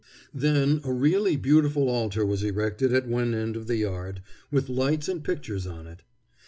Then 0.33 0.81
a 0.83 0.91
really 0.91 1.35
beautiful 1.35 1.87
altar 1.87 2.25
was 2.25 2.41
erected 2.41 2.91
at 2.91 3.07
one 3.07 3.35
end 3.35 3.55
of 3.55 3.67
the 3.67 3.75
yard, 3.77 4.23
with 4.49 4.67
lights 4.67 5.07
and 5.07 5.23
pictures 5.23 5.67
on 5.67 5.85
it. 5.85 6.01